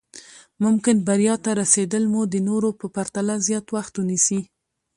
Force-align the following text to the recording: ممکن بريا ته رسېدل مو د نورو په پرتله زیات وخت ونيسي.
ممکن 0.63 0.95
بريا 1.07 1.35
ته 1.43 1.51
رسېدل 1.61 2.03
مو 2.13 2.21
د 2.27 2.35
نورو 2.47 2.69
په 2.79 2.85
پرتله 2.95 3.35
زیات 3.47 3.65
وخت 3.75 3.93
ونيسي. 3.97 4.41